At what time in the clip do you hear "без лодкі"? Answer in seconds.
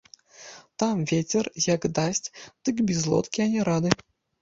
2.91-3.39